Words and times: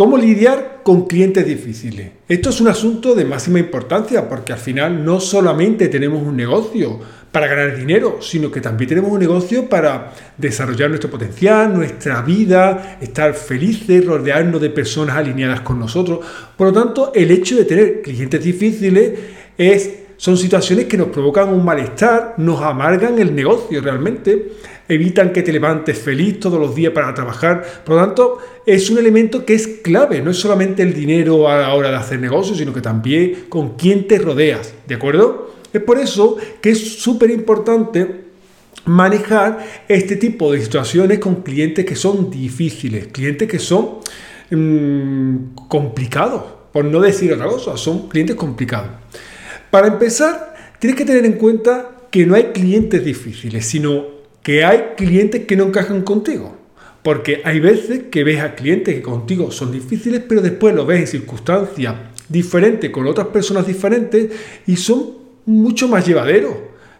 ¿Cómo 0.00 0.16
lidiar 0.16 0.80
con 0.82 1.06
clientes 1.06 1.44
difíciles? 1.44 2.08
Esto 2.26 2.48
es 2.48 2.58
un 2.62 2.68
asunto 2.68 3.14
de 3.14 3.26
máxima 3.26 3.58
importancia 3.58 4.26
porque 4.30 4.54
al 4.54 4.58
final 4.58 5.04
no 5.04 5.20
solamente 5.20 5.88
tenemos 5.88 6.22
un 6.22 6.38
negocio 6.38 6.98
para 7.30 7.46
ganar 7.46 7.76
dinero, 7.76 8.16
sino 8.22 8.50
que 8.50 8.62
también 8.62 8.88
tenemos 8.88 9.12
un 9.12 9.18
negocio 9.18 9.68
para 9.68 10.14
desarrollar 10.38 10.88
nuestro 10.88 11.10
potencial, 11.10 11.74
nuestra 11.74 12.22
vida, 12.22 12.96
estar 13.02 13.34
felices, 13.34 14.06
rodearnos 14.06 14.62
de 14.62 14.70
personas 14.70 15.18
alineadas 15.18 15.60
con 15.60 15.78
nosotros. 15.78 16.20
Por 16.56 16.68
lo 16.68 16.72
tanto, 16.72 17.12
el 17.14 17.30
hecho 17.30 17.56
de 17.56 17.66
tener 17.66 18.00
clientes 18.00 18.42
difíciles 18.42 19.18
es 19.58 19.90
son 20.20 20.36
situaciones 20.36 20.84
que 20.84 20.98
nos 20.98 21.08
provocan 21.08 21.48
un 21.48 21.64
malestar, 21.64 22.34
nos 22.36 22.60
amargan 22.60 23.18
el 23.18 23.34
negocio 23.34 23.80
realmente, 23.80 24.52
evitan 24.86 25.32
que 25.32 25.40
te 25.40 25.50
levantes 25.50 25.98
feliz 25.98 26.38
todos 26.38 26.60
los 26.60 26.74
días 26.74 26.92
para 26.92 27.14
trabajar. 27.14 27.64
Por 27.86 27.94
lo 27.94 28.02
tanto, 28.02 28.38
es 28.66 28.90
un 28.90 28.98
elemento 28.98 29.46
que 29.46 29.54
es 29.54 29.66
clave, 29.82 30.20
no 30.20 30.30
es 30.30 30.36
solamente 30.36 30.82
el 30.82 30.92
dinero 30.92 31.48
a 31.48 31.56
la 31.56 31.74
hora 31.74 31.88
de 31.88 31.96
hacer 31.96 32.20
negocios, 32.20 32.58
sino 32.58 32.74
que 32.74 32.82
también 32.82 33.46
con 33.48 33.78
quién 33.78 34.06
te 34.06 34.18
rodeas, 34.18 34.74
¿de 34.86 34.94
acuerdo? 34.94 35.54
Es 35.72 35.80
por 35.80 35.98
eso 35.98 36.36
que 36.60 36.68
es 36.68 37.00
súper 37.00 37.30
importante 37.30 38.24
manejar 38.84 39.66
este 39.88 40.16
tipo 40.16 40.52
de 40.52 40.60
situaciones 40.60 41.18
con 41.18 41.36
clientes 41.36 41.86
que 41.86 41.96
son 41.96 42.30
difíciles, 42.30 43.06
clientes 43.06 43.48
que 43.48 43.58
son 43.58 44.00
mm, 44.50 45.54
complicados, 45.66 46.42
por 46.74 46.84
no 46.84 47.00
decir 47.00 47.32
otra 47.32 47.46
cosa, 47.46 47.74
son 47.78 48.06
clientes 48.10 48.36
complicados. 48.36 48.90
Para 49.70 49.86
empezar, 49.86 50.54
tienes 50.78 50.98
que 50.98 51.04
tener 51.04 51.24
en 51.24 51.34
cuenta 51.34 51.90
que 52.10 52.26
no 52.26 52.34
hay 52.34 52.46
clientes 52.46 53.04
difíciles, 53.04 53.66
sino 53.66 54.04
que 54.42 54.64
hay 54.64 54.94
clientes 54.96 55.46
que 55.46 55.56
no 55.56 55.64
encajan 55.64 56.02
contigo. 56.02 56.56
Porque 57.02 57.40
hay 57.44 57.60
veces 57.60 58.04
que 58.10 58.24
ves 58.24 58.40
a 58.40 58.54
clientes 58.54 58.94
que 58.94 59.02
contigo 59.02 59.50
son 59.50 59.72
difíciles, 59.72 60.22
pero 60.28 60.42
después 60.42 60.74
los 60.74 60.86
ves 60.86 61.00
en 61.00 61.06
circunstancias 61.06 61.94
diferentes 62.28 62.90
con 62.90 63.06
otras 63.06 63.28
personas 63.28 63.66
diferentes 63.66 64.30
y 64.66 64.76
son 64.76 65.12
mucho 65.46 65.88
más 65.88 66.06
llevaderos. 66.06 66.54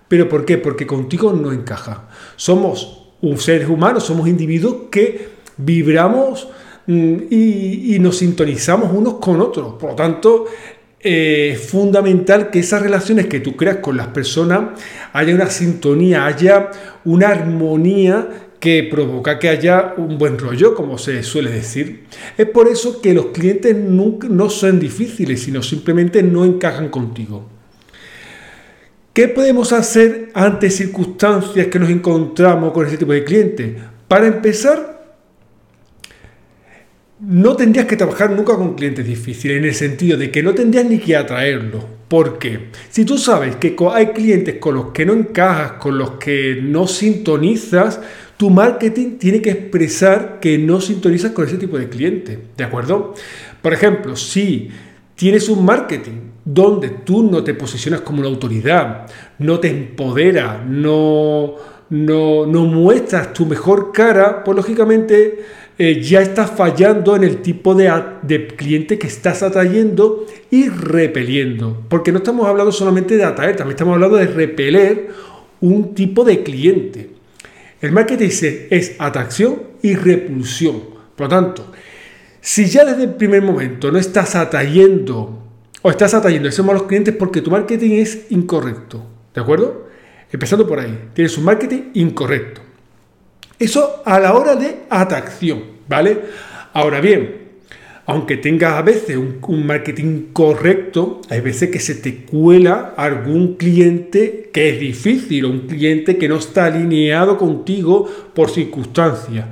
¿Pero 0.09 0.29
por 0.29 0.45
qué? 0.45 0.59
Porque 0.59 0.87
contigo 0.87 1.33
no 1.33 1.53
encaja. 1.53 2.09
Somos 2.37 3.09
seres 3.37 3.69
humanos, 3.69 4.05
somos 4.05 4.29
individuos 4.29 4.89
que 4.91 5.29
vibramos 5.57 6.49
mm, 6.87 7.15
y, 7.31 7.95
y 7.95 7.99
nos 7.99 8.17
sintonizamos 8.19 8.91
unos 8.93 9.15
con 9.15 9.41
otros. 9.41 9.75
Por 9.75 9.91
lo 9.91 9.97
tanto, 9.97 10.47
es 11.03 11.61
fundamental 11.61 12.51
que 12.51 12.61
esas 12.61 12.83
relaciones 12.83 13.27
que 13.27 13.41
tú 13.41 13.57
creas 13.57 13.77
con 13.77 13.97
las 13.97 14.09
personas 14.09 14.79
haya 15.13 15.35
una 15.35 15.49
sintonía, 15.49 16.27
haya 16.27 16.71
una 17.05 17.29
armonía 17.29 18.29
que 18.61 18.87
provoca 18.91 19.39
que 19.39 19.49
haya 19.49 19.95
un 19.97 20.19
buen 20.19 20.39
rollo, 20.39 20.75
como 20.75 20.99
se 20.99 21.23
suele 21.23 21.51
decir. 21.51 22.05
Es 22.37 22.47
por 22.47 22.69
eso 22.69 23.01
que 23.01 23.15
los 23.15 23.27
clientes 23.27 23.75
nunca, 23.75 24.29
no 24.29 24.51
son 24.51 24.79
difíciles, 24.79 25.43
sino 25.43 25.63
simplemente 25.63 26.23
no 26.23 26.45
encajan 26.45 26.91
contigo. 26.91 27.49
¿Qué 29.15 29.29
podemos 29.29 29.73
hacer 29.73 30.29
ante 30.35 30.71
circunstancias 30.71 31.67
que 31.69 31.79
nos 31.79 31.89
encontramos 31.89 32.73
con 32.73 32.87
ese 32.87 32.99
tipo 32.99 33.13
de 33.13 33.25
clientes? 33.25 33.77
Para 34.07 34.27
empezar, 34.27 35.00
no 37.21 37.55
tendrías 37.55 37.87
que 37.87 37.97
trabajar 37.97 38.31
nunca 38.31 38.57
con 38.57 38.75
clientes 38.75 39.07
difíciles, 39.07 39.59
en 39.59 39.65
el 39.65 39.75
sentido 39.75 40.17
de 40.17 40.31
que 40.31 40.43
no 40.43 40.55
tendrías 40.55 40.87
ni 40.87 40.99
que 40.99 41.17
atraerlos. 41.17 41.85
¿Por 42.09 42.39
qué? 42.39 42.71
Si 42.89 43.05
tú 43.05 43.19
sabes 43.19 43.57
que 43.57 43.77
hay 43.93 44.07
clientes 44.09 44.57
con 44.57 44.75
los 44.75 44.87
que 44.87 45.07
no 45.07 45.13
encajas, 45.13 45.73
con 45.73 45.97
los 45.97 46.13
que 46.13 46.59
no 46.61 46.87
sintonizas, 46.87 48.01
tu 48.37 48.51
marketing 48.51 49.19
tiene 49.19 49.43
que 49.43 49.51
expresar 49.51 50.41
que 50.41 50.57
no 50.59 50.81
sintonizas 50.81 51.33
con 51.33 51.47
ese 51.47 51.59
tipo 51.59 51.79
de 51.79 51.89
clientes. 51.89 52.39
¿De 52.57 52.65
acuerdo? 52.65 53.15
Por 53.61 53.73
ejemplo, 53.73 54.17
si 54.17 54.71
tienes 55.15 55.49
un 55.51 55.65
marketing 55.65 56.31
donde 56.45 56.89
tú 56.89 57.31
no 57.31 57.45
te 57.45 57.55
posicionas 57.55 58.01
como 58.01 58.21
una 58.21 58.29
autoridad, 58.29 59.07
no 59.39 59.61
te 59.61 59.69
empodera, 59.69 60.65
no, 60.67 61.55
no, 61.91 62.47
muestras 62.47 63.33
tu 63.33 63.47
mejor 63.47 63.93
cara, 63.93 64.45
pues 64.45 64.57
lógicamente 64.57 65.45
eh, 65.77 66.01
ya 66.01 66.21
estás 66.23 66.51
fallando 66.51 67.17
en 67.17 67.25
el 67.25 67.43
tipo 67.43 67.75
de, 67.75 67.93
de, 68.23 68.47
cliente 68.47 68.99
que 68.99 69.09
estás 69.09 69.43
atrayendo 69.43 70.27
y 70.51 70.69
repeliendo. 70.69 71.85
Porque 71.89 72.13
no 72.13 72.19
estamos 72.19 72.47
hablando 72.47 72.73
solamente 72.73 73.17
de 73.17 73.25
atraer, 73.25 73.57
también 73.57 73.75
estamos 73.75 73.95
hablando 73.95 74.17
de 74.17 74.27
repeler 74.27 75.09
un 75.61 75.95
tipo 75.95 76.25
de 76.25 76.43
cliente. 76.43 77.11
El 77.81 77.93
marketing 77.93 78.29
es 78.71 78.95
atracción 78.99 79.63
y 79.83 79.95
repulsión. 79.95 80.83
Por 81.17 81.27
lo 81.27 81.29
tanto, 81.29 81.73
si 82.41 82.67
ya 82.67 82.85
desde 82.85 83.05
el 83.05 83.15
primer 83.15 83.43
momento 83.43 83.91
no 83.91 83.99
estás 83.99 84.37
atrayendo 84.37 85.43
o 85.83 85.91
estás 85.91 86.15
atrayendo 86.15 86.49
esos 86.49 86.65
malos 86.65 86.85
clientes 86.85 87.15
porque 87.15 87.43
tu 87.43 87.51
marketing 87.51 87.93
es 87.93 88.27
incorrecto, 88.31 89.03
¿de 89.35 89.41
acuerdo? 89.41 89.90
Empezando 90.33 90.67
por 90.67 90.79
ahí, 90.79 91.11
tienes 91.15 91.37
un 91.37 91.45
marketing 91.45 91.91
incorrecto. 91.95 92.61
Eso 93.59 94.03
a 94.05 94.19
la 94.21 94.35
hora 94.35 94.57
de 94.57 94.85
atracción, 94.89 95.63
¿vale? 95.89 96.19
Ahora 96.73 97.01
bien, 97.01 97.41
aunque 98.07 98.37
tengas 98.37 98.73
a 98.73 98.83
veces 98.83 99.17
un, 99.17 99.67
marketing 99.67 100.33
correcto, 100.33 101.21
hay 101.29 101.41
veces 101.41 101.71
que 101.71 101.79
se 101.79 101.95
te 101.97 102.25
cuela 102.25 102.95
algún 102.97 103.55
cliente 103.55 104.51
que 104.53 104.71
es 104.71 104.81
difícil 104.81 105.45
o 105.45 105.51
un 105.51 105.69
cliente 105.69 106.17
que 106.17 106.29
no 106.29 106.37
está 106.37 106.65
alineado 106.65 107.37
contigo 107.37 108.09
por 108.35 108.51
circunstancias. 108.51 109.47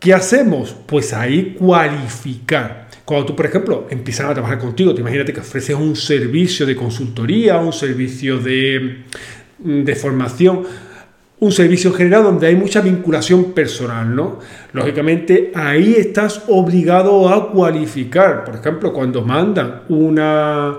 ¿Qué 0.00 0.12
hacemos? 0.12 0.74
Pues 0.86 1.12
ahí 1.12 1.54
cualificar. 1.58 2.88
Cuando 3.04 3.26
tú, 3.26 3.36
por 3.36 3.46
ejemplo, 3.46 3.86
empiezas 3.90 4.30
a 4.30 4.34
trabajar 4.34 4.58
contigo, 4.58 4.94
te 4.94 5.00
imagínate 5.00 5.32
que 5.32 5.40
ofreces 5.40 5.76
un 5.76 5.94
servicio 5.94 6.66
de 6.66 6.74
consultoría, 6.74 7.58
un 7.58 7.72
servicio 7.72 8.38
de, 8.38 9.04
de 9.58 9.94
formación, 9.94 10.62
un 11.40 11.52
servicio 11.52 11.92
general 11.92 12.22
donde 12.22 12.46
hay 12.46 12.56
mucha 12.56 12.80
vinculación 12.80 13.52
personal, 13.52 14.14
¿no? 14.14 14.38
Lógicamente 14.72 15.52
ahí 15.54 15.94
estás 15.96 16.42
obligado 16.48 17.28
a 17.28 17.50
cualificar. 17.52 18.44
Por 18.44 18.56
ejemplo, 18.56 18.92
cuando 18.92 19.22
mandan 19.22 19.82
una, 19.88 20.76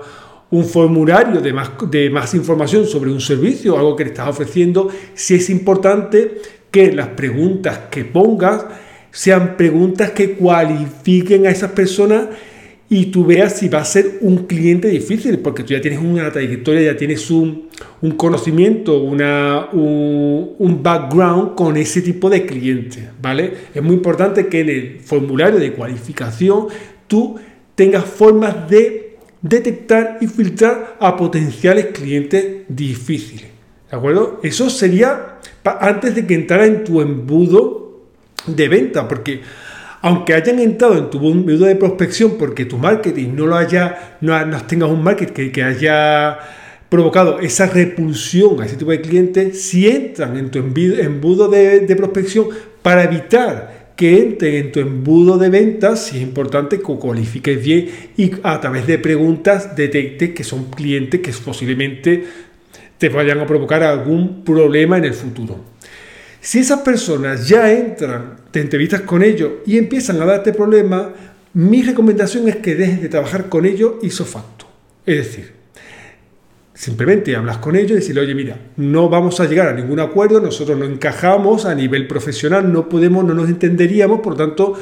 un 0.50 0.64
formulario 0.64 1.40
de 1.40 1.52
más, 1.52 1.70
de 1.90 2.10
más 2.10 2.34
información 2.34 2.86
sobre 2.86 3.10
un 3.10 3.20
servicio, 3.20 3.76
algo 3.76 3.94
que 3.94 4.04
le 4.04 4.10
estás 4.10 4.28
ofreciendo, 4.28 4.88
sí 5.14 5.34
es 5.34 5.50
importante 5.50 6.40
que 6.70 6.92
las 6.92 7.08
preguntas 7.08 7.80
que 7.90 8.04
pongas 8.04 8.66
sean 9.10 9.56
preguntas 9.56 10.10
que 10.10 10.32
cualifiquen 10.32 11.46
a 11.46 11.50
esas 11.50 11.70
personas 11.72 12.26
y 12.88 13.06
tú 13.06 13.24
veas 13.24 13.56
si 13.56 13.68
va 13.68 13.80
a 13.80 13.84
ser 13.84 14.18
un 14.20 14.46
cliente 14.46 14.88
difícil, 14.88 15.38
porque 15.38 15.62
tú 15.62 15.72
ya 15.72 15.80
tienes 15.80 16.00
una 16.00 16.30
trayectoria, 16.30 16.92
ya 16.92 16.96
tienes 16.96 17.30
un, 17.30 17.68
conocimiento, 18.16 18.98
una, 18.98 19.68
un, 19.72 20.80
background 20.82 21.54
con 21.54 21.76
ese 21.76 22.02
tipo 22.02 22.28
de 22.28 22.44
cliente, 22.44 23.08
¿vale? 23.20 23.52
Es 23.74 23.82
muy 23.82 23.94
importante 23.94 24.46
que 24.46 24.60
en 24.60 24.68
el 24.68 25.00
formulario 25.00 25.58
de 25.58 25.72
cualificación 25.72 26.68
tú 27.06 27.36
tengas 27.74 28.04
formas 28.04 28.68
de 28.68 29.16
detectar 29.40 30.18
y 30.20 30.26
filtrar 30.26 30.96
a 31.00 31.16
potenciales 31.16 31.86
clientes 31.86 32.64
difíciles, 32.68 33.46
¿de 33.90 33.96
acuerdo? 33.96 34.40
Eso 34.42 34.68
sería 34.70 35.38
antes 35.80 36.14
de 36.14 36.26
que 36.26 36.34
entrara 36.34 36.66
en 36.66 36.84
tu 36.84 37.00
embudo 37.00 38.02
de 38.46 38.68
venta, 38.68 39.08
porque 39.08 39.40
aunque 40.02 40.34
hayan 40.34 40.58
entrado 40.60 40.96
en 40.98 41.10
tu 41.10 41.18
embudo 41.28 41.66
de 41.66 41.76
prospección 41.76 42.36
porque 42.38 42.64
tu 42.64 42.78
marketing 42.78 43.34
no 43.34 43.46
lo 43.46 43.56
haya, 43.56 44.18
no, 44.20 44.36
tengas 44.62 44.90
un 44.90 45.02
marketing 45.02 45.50
que, 45.50 45.64
haya 45.64 46.38
provocado 46.88 47.40
esa 47.40 47.66
repulsión 47.66 48.60
a 48.60 48.66
ese 48.66 48.76
tipo 48.76 48.90
de 48.90 49.00
clientes, 49.00 49.62
si 49.62 49.88
entran 49.88 50.36
en 50.36 50.50
tu 50.50 50.58
embudo 50.58 51.48
de, 51.48 51.94
prospección 51.96 52.48
para 52.82 53.04
evitar 53.04 53.92
que 53.96 54.18
entren 54.22 54.54
en 54.54 54.72
tu 54.72 54.80
embudo 54.80 55.38
de 55.38 55.48
ventas, 55.48 56.06
si 56.06 56.16
es 56.18 56.22
importante 56.22 56.78
que 56.78 56.84
cualifiques 56.84 57.62
bien 57.62 57.88
y 58.16 58.30
a 58.42 58.60
través 58.60 58.86
de 58.86 58.98
preguntas 58.98 59.74
detectes 59.74 60.30
que 60.30 60.44
son 60.44 60.70
clientes 60.70 61.20
que 61.20 61.32
posiblemente 61.32 62.24
te 62.98 63.08
vayan 63.08 63.40
a 63.40 63.46
provocar 63.46 63.82
algún 63.82 64.44
problema 64.44 64.98
en 64.98 65.04
el 65.04 65.14
futuro. 65.14 65.64
Si 66.40 66.60
esas 66.60 66.80
personas 66.80 67.48
ya 67.48 67.72
entran, 67.72 68.36
te 68.50 68.60
entrevistas 68.60 69.00
con 69.00 69.22
ellos 69.22 69.50
y 69.66 69.78
empiezan 69.78 70.20
a 70.20 70.26
darte 70.26 70.52
problemas, 70.52 71.06
mi 71.54 71.82
recomendación 71.82 72.48
es 72.48 72.56
que 72.56 72.76
dejes 72.76 73.02
de 73.02 73.08
trabajar 73.08 73.48
con 73.48 73.66
ellos 73.66 73.94
hizo 74.02 74.24
facto. 74.24 74.66
Es 75.04 75.16
decir, 75.16 75.55
simplemente 76.76 77.34
hablas 77.34 77.56
con 77.58 77.74
ellos 77.74 77.92
y 77.92 77.94
decirle, 77.94 78.20
oye, 78.20 78.34
mira, 78.34 78.58
no 78.76 79.08
vamos 79.08 79.40
a 79.40 79.46
llegar 79.46 79.68
a 79.68 79.72
ningún 79.72 79.98
acuerdo, 79.98 80.40
nosotros 80.40 80.78
no 80.78 80.84
encajamos 80.84 81.64
a 81.64 81.74
nivel 81.74 82.06
profesional, 82.06 82.70
no 82.70 82.88
podemos, 82.88 83.24
no 83.24 83.32
nos 83.32 83.48
entenderíamos, 83.48 84.20
por 84.20 84.36
tanto, 84.36 84.74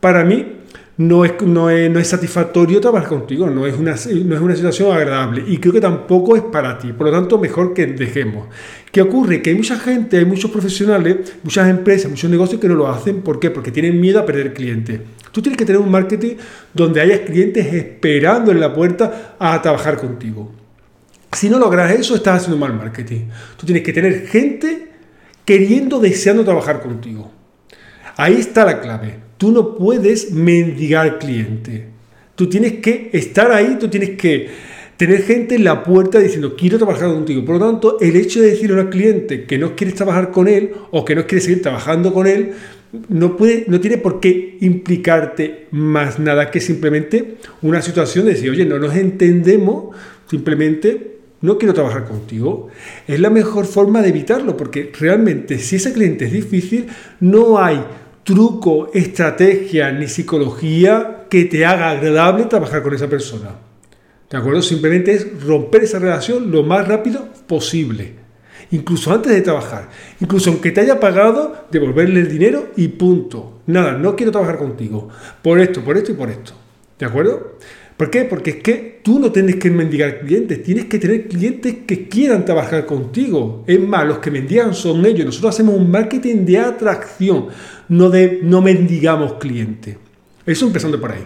para 0.00 0.24
mí 0.24 0.60
no 0.96 1.26
es, 1.26 1.34
no 1.42 1.68
es, 1.68 2.08
satisfactorio 2.08 2.80
trabajar 2.80 3.08
contigo, 3.08 3.50
no 3.50 3.66
es, 3.66 3.76
una, 3.76 3.92
no 4.24 4.34
es 4.34 4.40
una 4.40 4.56
situación 4.56 4.96
agradable 4.96 5.44
y 5.46 5.58
creo 5.58 5.74
que 5.74 5.80
tampoco 5.80 6.36
es 6.36 6.42
para 6.42 6.78
ti. 6.78 6.92
Por 6.92 7.06
lo 7.06 7.12
tanto, 7.12 7.38
mejor 7.38 7.74
que 7.74 7.86
dejemos. 7.86 8.48
¿Qué 8.90 9.02
ocurre? 9.02 9.42
Que 9.42 9.50
hay 9.50 9.56
mucha 9.56 9.78
gente, 9.78 10.18
hay 10.18 10.24
muchos 10.24 10.50
profesionales, 10.50 11.34
muchas 11.42 11.68
empresas, 11.68 12.10
muchos 12.10 12.30
negocios 12.30 12.60
que 12.60 12.68
no 12.68 12.74
lo 12.74 12.88
hacen. 12.88 13.20
¿Por 13.20 13.38
qué? 13.38 13.50
Porque 13.50 13.70
tienen 13.70 14.00
miedo 14.00 14.20
a 14.20 14.26
perder 14.26 14.54
clientes. 14.54 15.00
Tú 15.32 15.42
tienes 15.42 15.58
que 15.58 15.66
tener 15.66 15.80
un 15.80 15.90
marketing 15.90 16.36
donde 16.72 17.00
haya 17.00 17.24
clientes 17.24 17.72
esperando 17.74 18.52
en 18.52 18.60
la 18.60 18.72
puerta 18.72 19.36
a 19.38 19.60
trabajar 19.60 19.98
contigo. 19.98 20.61
Si 21.42 21.50
no 21.50 21.58
logras 21.58 21.90
eso, 21.90 22.14
estás 22.14 22.36
haciendo 22.36 22.56
mal 22.56 22.72
marketing. 22.72 23.22
Tú 23.56 23.66
tienes 23.66 23.82
que 23.82 23.92
tener 23.92 24.28
gente 24.28 24.86
queriendo, 25.44 25.98
deseando 25.98 26.44
trabajar 26.44 26.80
contigo. 26.80 27.32
Ahí 28.16 28.34
está 28.34 28.64
la 28.64 28.80
clave. 28.80 29.16
Tú 29.38 29.50
no 29.50 29.74
puedes 29.74 30.30
mendigar 30.30 31.18
cliente. 31.18 31.88
Tú 32.36 32.48
tienes 32.48 32.74
que 32.74 33.10
estar 33.12 33.50
ahí, 33.50 33.76
tú 33.80 33.88
tienes 33.88 34.10
que 34.10 34.50
tener 34.96 35.24
gente 35.24 35.56
en 35.56 35.64
la 35.64 35.82
puerta 35.82 36.20
diciendo 36.20 36.54
quiero 36.54 36.78
trabajar 36.78 37.08
contigo. 37.08 37.44
Por 37.44 37.58
lo 37.58 37.66
tanto, 37.66 37.98
el 38.00 38.14
hecho 38.14 38.40
de 38.40 38.50
decirle 38.50 38.80
a 38.80 38.84
un 38.84 38.90
cliente 38.90 39.44
que 39.44 39.58
no 39.58 39.74
quieres 39.74 39.96
trabajar 39.96 40.30
con 40.30 40.46
él 40.46 40.70
o 40.92 41.04
que 41.04 41.16
no 41.16 41.26
quieres 41.26 41.46
seguir 41.46 41.60
trabajando 41.60 42.14
con 42.14 42.28
él, 42.28 42.52
no, 43.08 43.36
puede, 43.36 43.64
no 43.66 43.80
tiene 43.80 43.98
por 43.98 44.20
qué 44.20 44.58
implicarte 44.60 45.66
más 45.72 46.20
nada 46.20 46.52
que 46.52 46.60
simplemente 46.60 47.38
una 47.62 47.82
situación 47.82 48.26
de 48.26 48.34
decir, 48.34 48.48
oye, 48.48 48.64
no 48.64 48.78
nos 48.78 48.94
entendemos, 48.94 49.96
simplemente 50.30 51.11
no 51.42 51.58
quiero 51.58 51.74
trabajar 51.74 52.06
contigo. 52.06 52.68
Es 53.06 53.20
la 53.20 53.30
mejor 53.30 53.66
forma 53.66 54.00
de 54.00 54.08
evitarlo, 54.08 54.56
porque 54.56 54.90
realmente 54.98 55.58
si 55.58 55.76
ese 55.76 55.92
cliente 55.92 56.24
es 56.24 56.32
difícil, 56.32 56.86
no 57.20 57.58
hay 57.58 57.84
truco, 58.24 58.90
estrategia 58.94 59.92
ni 59.92 60.06
psicología 60.06 61.26
que 61.28 61.44
te 61.44 61.66
haga 61.66 61.90
agradable 61.90 62.44
trabajar 62.44 62.82
con 62.82 62.94
esa 62.94 63.08
persona. 63.08 63.50
¿De 64.30 64.38
acuerdo? 64.38 64.62
Simplemente 64.62 65.12
es 65.12 65.42
romper 65.44 65.84
esa 65.84 65.98
relación 65.98 66.50
lo 66.50 66.62
más 66.62 66.88
rápido 66.88 67.28
posible. 67.46 68.14
Incluso 68.70 69.12
antes 69.12 69.32
de 69.32 69.42
trabajar. 69.42 69.90
Incluso 70.20 70.50
aunque 70.50 70.70
te 70.70 70.80
haya 70.80 70.98
pagado, 70.98 71.66
devolverle 71.70 72.20
el 72.20 72.30
dinero 72.30 72.68
y 72.76 72.88
punto. 72.88 73.60
Nada, 73.66 73.92
no 73.92 74.16
quiero 74.16 74.32
trabajar 74.32 74.56
contigo. 74.58 75.08
Por 75.42 75.60
esto, 75.60 75.82
por 75.82 75.98
esto 75.98 76.12
y 76.12 76.14
por 76.14 76.30
esto. 76.30 76.54
¿De 76.98 77.04
acuerdo? 77.04 77.58
¿Por 77.96 78.10
qué? 78.10 78.24
Porque 78.24 78.50
es 78.50 78.56
que 78.56 79.00
tú 79.02 79.18
no 79.18 79.30
tienes 79.30 79.56
que 79.56 79.70
mendigar 79.70 80.20
clientes, 80.20 80.62
tienes 80.62 80.86
que 80.86 80.98
tener 80.98 81.28
clientes 81.28 81.76
que 81.86 82.08
quieran 82.08 82.44
trabajar 82.44 82.86
contigo. 82.86 83.64
Es 83.66 83.80
más, 83.80 84.06
los 84.06 84.18
que 84.18 84.30
mendigan 84.30 84.74
son 84.74 85.04
ellos. 85.06 85.26
Nosotros 85.26 85.54
hacemos 85.54 85.74
un 85.74 85.90
marketing 85.90 86.44
de 86.44 86.58
atracción, 86.58 87.48
no 87.88 88.10
de 88.10 88.40
no 88.42 88.62
mendigamos 88.62 89.34
clientes. 89.34 89.96
Eso 90.44 90.66
empezando 90.66 91.00
por 91.00 91.12
ahí. 91.12 91.24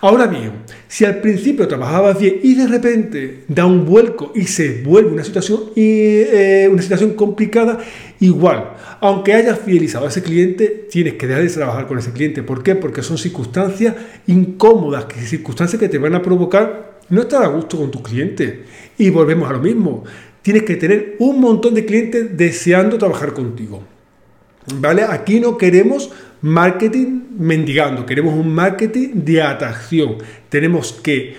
Ahora 0.00 0.26
bien, 0.26 0.52
si 0.88 1.04
al 1.04 1.20
principio 1.20 1.68
trabajabas 1.68 2.18
bien 2.18 2.40
y 2.42 2.54
de 2.54 2.66
repente 2.66 3.44
da 3.48 3.66
un 3.66 3.84
vuelco 3.84 4.32
y 4.34 4.44
se 4.44 4.82
vuelve 4.82 5.10
una 5.10 5.24
situación, 5.24 5.64
eh, 5.76 6.68
una 6.70 6.80
situación 6.80 7.12
complicada, 7.12 7.78
igual, 8.20 8.72
aunque 9.00 9.34
hayas 9.34 9.58
fidelizado 9.58 10.06
a 10.06 10.08
ese 10.08 10.22
cliente, 10.22 10.86
tienes 10.90 11.14
que 11.14 11.26
dejar 11.26 11.42
de 11.42 11.50
trabajar 11.50 11.86
con 11.86 11.98
ese 11.98 12.12
cliente. 12.12 12.42
¿Por 12.42 12.62
qué? 12.62 12.74
Porque 12.74 13.02
son 13.02 13.18
circunstancias 13.18 13.94
incómodas, 14.26 15.06
circunstancias 15.26 15.78
que 15.78 15.88
te 15.88 15.98
van 15.98 16.14
a 16.14 16.22
provocar 16.22 17.00
no 17.10 17.22
estar 17.22 17.42
a 17.42 17.48
gusto 17.48 17.76
con 17.76 17.90
tu 17.90 18.02
cliente. 18.02 18.64
Y 18.96 19.10
volvemos 19.10 19.48
a 19.48 19.52
lo 19.52 19.60
mismo. 19.60 20.04
Tienes 20.42 20.62
que 20.62 20.76
tener 20.76 21.16
un 21.18 21.40
montón 21.40 21.74
de 21.74 21.84
clientes 21.84 22.36
deseando 22.36 22.98
trabajar 22.98 23.32
contigo. 23.34 23.82
¿Vale? 24.76 25.02
Aquí 25.02 25.40
no 25.40 25.58
queremos 25.58 26.10
marketing 26.44 27.22
mendigando, 27.38 28.04
queremos 28.04 28.34
un 28.34 28.54
marketing 28.54 29.12
de 29.14 29.40
atracción. 29.40 30.18
Tenemos 30.50 30.92
que 30.92 31.34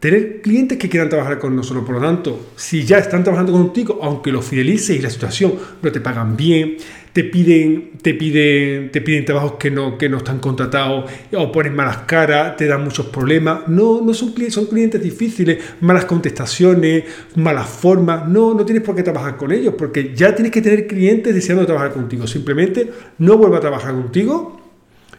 tener 0.00 0.40
clientes 0.42 0.78
que 0.78 0.88
quieran 0.88 1.08
trabajar 1.08 1.38
con 1.38 1.54
nosotros. 1.54 1.84
Por 1.84 1.94
lo 1.94 2.00
tanto, 2.00 2.50
si 2.56 2.84
ya 2.84 2.98
están 2.98 3.22
trabajando 3.22 3.52
contigo, 3.52 4.00
aunque 4.02 4.32
los 4.32 4.44
fidelices 4.44 4.96
y 4.96 4.98
la 4.98 5.10
situación 5.10 5.54
no 5.80 5.92
te 5.92 6.00
pagan 6.00 6.36
bien, 6.36 6.76
te 7.12 7.24
piden, 7.24 7.92
te 8.02 8.14
piden, 8.14 8.90
te 8.90 9.00
piden 9.00 9.24
trabajos 9.24 9.54
que 9.58 9.70
no, 9.70 9.98
que 9.98 10.08
no 10.08 10.18
están 10.18 10.38
contratados 10.38 11.10
o 11.36 11.52
ponen 11.52 11.74
malas 11.74 11.98
caras, 11.98 12.56
te 12.56 12.66
dan 12.66 12.84
muchos 12.84 13.06
problemas. 13.06 13.68
No, 13.68 14.00
no 14.00 14.14
son 14.14 14.32
clientes, 14.32 14.54
son 14.54 14.66
clientes 14.66 15.02
difíciles, 15.02 15.58
malas 15.80 16.04
contestaciones, 16.04 17.04
malas 17.36 17.68
formas. 17.68 18.28
No, 18.28 18.54
no 18.54 18.64
tienes 18.64 18.82
por 18.82 18.94
qué 18.94 19.02
trabajar 19.02 19.36
con 19.36 19.52
ellos, 19.52 19.74
porque 19.76 20.12
ya 20.14 20.34
tienes 20.34 20.52
que 20.52 20.62
tener 20.62 20.86
clientes 20.86 21.34
deseando 21.34 21.66
trabajar 21.66 21.92
contigo. 21.92 22.26
Simplemente 22.26 22.90
no 23.18 23.36
vuelva 23.36 23.58
a 23.58 23.60
trabajar 23.60 23.92
contigo 23.94 24.58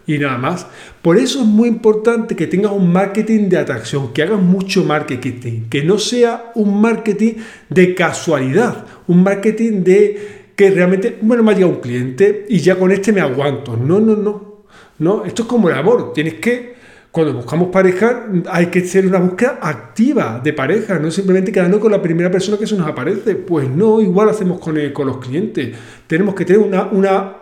y 0.10 0.18
nada 0.18 0.38
más. 0.40 0.66
Por 1.04 1.18
eso 1.18 1.42
es 1.42 1.46
muy 1.46 1.70
importante 1.70 2.36
que 2.36 2.48
tengas 2.48 2.72
un 2.72 2.92
marketing 2.92 3.48
de 3.48 3.58
atracción, 3.58 4.12
que 4.12 4.24
hagas 4.24 4.42
mucho 4.42 4.84
marketing, 4.84 5.70
que 5.70 5.84
no 5.84 6.00
sea 6.00 6.52
un 6.56 6.82
marketing 6.82 7.34
de 7.70 7.94
casualidad, 7.94 8.86
un 9.08 9.22
marketing 9.22 9.84
de 9.84 10.39
que 10.60 10.72
realmente, 10.72 11.18
bueno, 11.22 11.42
me 11.42 11.52
ha 11.52 11.56
llegado 11.56 11.72
un 11.72 11.80
cliente 11.80 12.46
y 12.50 12.60
ya 12.60 12.76
con 12.76 12.92
este 12.92 13.14
me 13.14 13.22
aguanto. 13.22 13.78
No, 13.78 13.98
no, 14.02 14.14
no. 14.14 14.66
No, 14.98 15.24
esto 15.24 15.44
es 15.44 15.48
como 15.48 15.70
el 15.70 15.76
amor. 15.76 16.12
Tienes 16.12 16.34
que, 16.34 16.76
cuando 17.12 17.32
buscamos 17.32 17.70
pareja, 17.70 18.26
hay 18.52 18.66
que 18.66 18.80
hacer 18.80 19.08
una 19.08 19.20
búsqueda 19.20 19.60
activa 19.62 20.42
de 20.44 20.52
pareja, 20.52 21.00
no 21.00 21.12
simplemente 21.12 21.54
quedando 21.54 21.80
con 21.80 21.94
la 21.94 22.02
primera 22.02 22.30
persona 22.30 22.58
que 22.58 22.68
se 22.68 22.76
nos 22.76 22.90
aparece. 22.90 23.36
Pues 23.36 23.70
no, 23.70 24.02
igual 24.02 24.28
hacemos 24.28 24.60
con, 24.60 24.78
con 24.90 25.08
los 25.08 25.20
clientes. 25.20 25.78
Tenemos 26.06 26.36
que 26.36 26.44
tener 26.44 26.60
una, 26.62 26.90
una, 26.92 27.38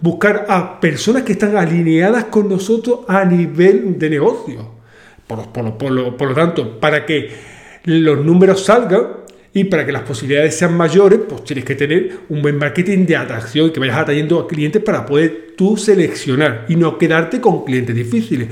buscar 0.00 0.46
a 0.48 0.80
personas 0.80 1.22
que 1.22 1.34
están 1.34 1.56
alineadas 1.56 2.24
con 2.24 2.48
nosotros 2.48 3.02
a 3.06 3.24
nivel 3.24 3.96
de 3.96 4.10
negocio. 4.10 4.72
Por, 5.28 5.52
por, 5.52 5.78
por, 5.78 6.16
por 6.16 6.28
lo 6.30 6.34
tanto, 6.34 6.80
para 6.80 7.06
que 7.06 7.30
los 7.84 8.24
números 8.24 8.64
salgan, 8.64 9.25
y 9.56 9.64
para 9.64 9.86
que 9.86 9.92
las 9.92 10.02
posibilidades 10.02 10.54
sean 10.54 10.76
mayores, 10.76 11.18
pues 11.26 11.42
tienes 11.44 11.64
que 11.64 11.74
tener 11.74 12.18
un 12.28 12.42
buen 12.42 12.58
marketing 12.58 13.06
de 13.06 13.16
atracción, 13.16 13.72
que 13.72 13.80
vayas 13.80 13.96
atrayendo 13.96 14.38
a 14.38 14.46
clientes 14.46 14.82
para 14.82 15.06
poder 15.06 15.54
tú 15.56 15.78
seleccionar 15.78 16.66
y 16.68 16.76
no 16.76 16.98
quedarte 16.98 17.40
con 17.40 17.64
clientes 17.64 17.96
difíciles. 17.96 18.48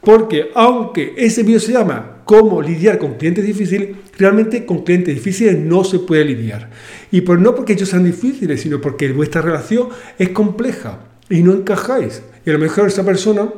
Porque 0.00 0.50
aunque 0.54 1.12
ese 1.18 1.42
vídeo 1.42 1.60
se 1.60 1.72
llama 1.72 2.22
cómo 2.24 2.62
lidiar 2.62 2.96
con 2.96 3.16
clientes 3.16 3.44
difíciles, 3.44 3.90
realmente 4.16 4.64
con 4.64 4.82
clientes 4.82 5.14
difíciles 5.14 5.58
no 5.58 5.84
se 5.84 5.98
puede 5.98 6.24
lidiar. 6.24 6.70
Y 7.10 7.20
pues 7.20 7.38
no 7.38 7.54
porque 7.54 7.74
ellos 7.74 7.90
sean 7.90 8.04
difíciles, 8.04 8.58
sino 8.58 8.80
porque 8.80 9.12
vuestra 9.12 9.42
relación 9.42 9.90
es 10.18 10.30
compleja 10.30 11.00
y 11.28 11.42
no 11.42 11.52
encajáis. 11.52 12.22
Y 12.46 12.48
a 12.48 12.54
lo 12.54 12.58
mejor 12.58 12.88
esa 12.88 13.04
persona 13.04 13.52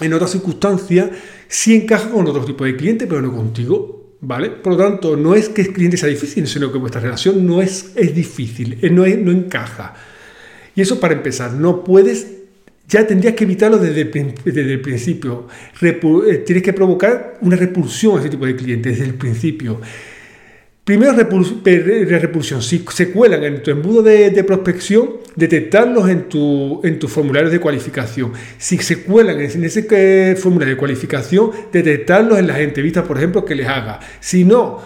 en 0.00 0.12
otras 0.12 0.32
circunstancias 0.32 1.10
sí 1.46 1.76
encaja 1.76 2.10
con 2.10 2.26
otro 2.26 2.44
tipo 2.44 2.64
de 2.64 2.74
cliente, 2.74 3.06
pero 3.06 3.22
no 3.22 3.32
contigo. 3.32 4.03
Por 4.26 4.72
lo 4.72 4.76
tanto, 4.76 5.16
no 5.16 5.34
es 5.34 5.48
que 5.48 5.62
el 5.62 5.72
cliente 5.72 5.96
sea 5.96 6.08
difícil, 6.08 6.46
sino 6.46 6.72
que 6.72 6.78
vuestra 6.78 7.00
relación 7.00 7.46
no 7.46 7.60
es, 7.60 7.92
es 7.94 8.14
difícil, 8.14 8.78
eh, 8.80 8.90
no, 8.90 9.06
no 9.06 9.30
encaja. 9.30 9.94
Y 10.74 10.80
eso 10.80 10.98
para 10.98 11.14
empezar, 11.14 11.52
no 11.52 11.84
puedes, 11.84 12.26
ya 12.88 13.06
tendrías 13.06 13.34
que 13.34 13.44
evitarlo 13.44 13.78
desde 13.78 14.00
el, 14.02 14.34
desde 14.44 14.72
el 14.72 14.80
principio. 14.80 15.48
Eh, 15.80 16.42
tienes 16.46 16.62
que 16.62 16.72
provocar 16.72 17.38
una 17.40 17.56
repulsión 17.56 18.16
a 18.16 18.20
ese 18.20 18.30
tipo 18.30 18.46
de 18.46 18.56
clientes 18.56 18.98
desde 18.98 19.10
el 19.10 19.16
principio. 19.16 19.80
Primero, 20.84 21.14
repulsión. 21.14 22.60
Si 22.60 22.84
se 22.92 23.10
cuelan 23.10 23.42
en 23.42 23.62
tu 23.62 23.70
embudo 23.70 24.02
de, 24.02 24.44
prospección, 24.44 25.12
detectarlos 25.34 26.10
en 26.10 26.28
tu, 26.28 26.82
en 26.84 26.98
tus 26.98 27.10
formularios 27.10 27.50
de 27.50 27.58
cualificación. 27.58 28.32
Si 28.58 28.76
se 28.76 29.02
cuelan 29.02 29.40
en 29.40 29.64
ese 29.64 29.86
eh, 29.90 30.36
formulario 30.36 30.74
de 30.74 30.78
cualificación, 30.78 31.50
detectarlos 31.72 32.38
en 32.38 32.48
las 32.48 32.58
entrevistas, 32.58 33.04
por 33.04 33.16
ejemplo, 33.16 33.46
que 33.46 33.54
les 33.54 33.66
haga. 33.66 33.98
Si 34.20 34.44
no, 34.44 34.82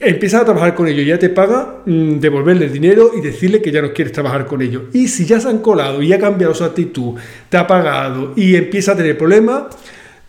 empiezas 0.00 0.40
a 0.40 0.44
trabajar 0.46 0.74
con 0.74 0.88
ellos, 0.88 1.06
ya 1.06 1.18
te 1.18 1.28
paga, 1.28 1.82
mm, 1.84 2.20
devolverle 2.20 2.64
el 2.64 2.72
dinero 2.72 3.10
y 3.14 3.20
decirle 3.20 3.60
que 3.60 3.70
ya 3.70 3.82
no 3.82 3.92
quieres 3.92 4.14
trabajar 4.14 4.46
con 4.46 4.62
ellos. 4.62 4.84
Y 4.94 5.08
si 5.08 5.26
ya 5.26 5.40
se 5.40 5.48
han 5.48 5.58
colado 5.58 6.02
y 6.02 6.10
ha 6.14 6.18
cambiado 6.18 6.54
su 6.54 6.64
actitud, 6.64 7.16
te 7.50 7.58
ha 7.58 7.66
pagado 7.66 8.32
y 8.34 8.56
empieza 8.56 8.92
a 8.92 8.96
tener 8.96 9.18
problemas, 9.18 9.64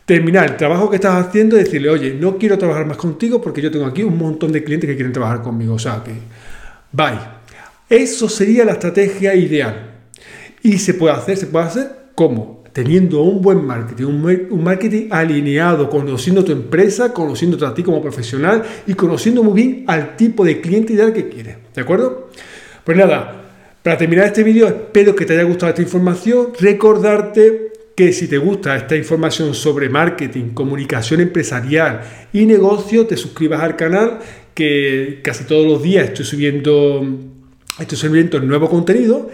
terminar 0.06 0.46
el 0.52 0.58
trabajo 0.58 0.90
que 0.90 0.98
estás 0.98 1.26
haciendo 1.26 1.56
y 1.56 1.64
decirle, 1.64 1.90
oye, 1.90 2.14
no 2.14 2.38
quiero 2.38 2.58
trabajar 2.58 2.86
más 2.86 2.98
contigo 2.98 3.42
porque 3.42 3.62
yo 3.62 3.72
tengo 3.72 3.86
aquí 3.86 4.04
un 4.04 4.18
montón 4.18 4.52
de 4.52 4.64
clientes 4.64 4.88
que 4.88 4.96
quieren 4.96 5.14
trabajar 5.14 5.42
conmigo. 5.42 5.74
O 5.74 5.80
sea 5.80 6.04
que, 6.04 6.12
bye. 6.92 7.36
Eso 7.90 8.28
sería 8.28 8.66
la 8.66 8.74
estrategia 8.74 9.36
ideal. 9.36 9.92
Y 10.64 10.80
se 10.80 10.96
puede 10.96 11.14
hacer, 11.14 11.38
se 11.38 11.48
puede 11.48 11.66
hacer 11.66 11.92
como 12.16 12.64
teniendo 12.74 13.22
un 13.22 13.42
buen 13.42 13.64
marketing, 13.66 14.06
un, 14.06 14.64
marketing 14.64 15.08
alineado, 15.10 15.90
conociendo 15.90 16.44
tu 16.44 16.52
empresa, 16.52 17.14
conociéndote 17.14 17.66
a 17.66 17.74
ti 17.74 17.84
como 17.84 18.02
profesional 18.02 18.64
y 18.86 18.96
conociendo 18.96 19.44
muy 19.44 19.54
bien 19.54 19.84
al 19.88 20.18
tipo 20.18 20.44
de 20.44 20.60
cliente 20.60 20.92
ideal 20.92 21.14
que 21.14 21.30
quieres. 21.30 21.58
¿De 21.74 21.82
acuerdo? 21.82 22.30
Pues 22.84 22.98
nada, 22.98 23.44
para 23.82 23.98
terminar 23.98 24.26
este 24.26 24.44
vídeo, 24.44 24.68
espero 24.68 25.16
que 25.16 25.26
te 25.26 25.34
haya 25.34 25.44
gustado 25.44 25.70
esta 25.70 25.84
información. 25.84 26.48
Recordarte 26.60 27.75
que 27.96 28.12
si 28.12 28.28
te 28.28 28.38
gusta 28.38 28.75
esta 28.75 28.96
información 28.96 29.54
sobre 29.54 29.90
marketing, 29.90 30.50
comunicación 30.54 31.22
empresarial 31.22 32.02
y 32.34 32.46
negocio, 32.46 33.08
te 33.08 33.16
suscribas 33.16 33.62
al 33.62 33.75
canal, 33.78 34.20
que 34.54 35.22
casi 35.24 35.46
todos 35.46 35.66
los 35.66 35.82
días 35.82 36.10
estoy 36.10 36.25
subiendo, 36.25 37.08
estoy 37.80 37.98
subiendo 37.98 38.40
nuevo 38.40 38.70
contenido. 38.70 39.30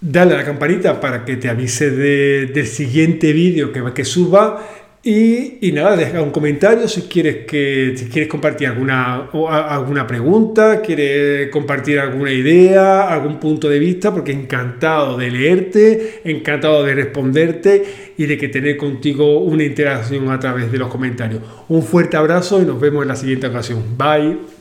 Dale 0.00 0.34
a 0.34 0.38
la 0.38 0.44
campanita 0.44 1.00
para 1.00 1.24
que 1.24 1.36
te 1.36 1.48
avise 1.48 1.90
del 1.90 2.66
siguiente 2.66 3.32
vídeo 3.32 3.72
que, 3.72 3.82
que 3.94 4.04
suba 4.04 4.64
Y, 5.10 5.72
nada, 5.72 5.96
deja 5.96 6.20
un 6.20 6.30
comentario 6.30 6.86
si 6.86 7.04
quieres 7.04 7.46
que 7.46 7.94
si 7.96 8.10
quieres 8.10 8.28
compartir 8.28 8.68
alguna, 8.68 9.30
alguna 9.30 10.06
pregunta, 10.06 10.82
quieres 10.82 11.48
compartir 11.50 11.98
alguna 11.98 12.30
idea, 12.30 13.08
algún 13.08 13.40
punto 13.40 13.70
de 13.70 13.78
vista, 13.78 14.12
porque 14.12 14.32
encantado 14.32 15.16
de 15.16 15.30
leerte, 15.30 16.20
encantado 16.24 16.84
de 16.84 16.94
responderte 16.94 17.84
y 18.18 18.26
de 18.26 18.36
que 18.36 18.48
tener 18.48 18.76
contigo 18.76 19.38
una 19.40 19.64
interacción 19.64 20.30
a 20.30 20.38
través 20.38 20.70
de 20.70 20.76
los 20.76 20.88
comentarios. 20.88 21.40
Un 21.70 21.82
fuerte 21.82 22.18
abrazo 22.18 22.60
y 22.60 22.66
nos 22.66 22.78
vemos 22.78 23.00
en 23.00 23.08
la 23.08 23.16
siguiente 23.16 23.46
ocasión. 23.46 23.82
Bye. 23.96 24.57